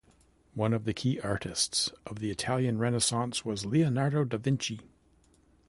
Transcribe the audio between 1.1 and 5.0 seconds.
artists of the Italian Renaissance was Leonardo da Vinci.